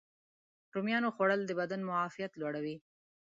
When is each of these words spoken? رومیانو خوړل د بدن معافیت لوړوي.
رومیانو 0.73 1.09
خوړل 1.15 1.41
د 1.45 1.51
بدن 1.59 1.81
معافیت 1.89 2.31
لوړوي. 2.41 2.75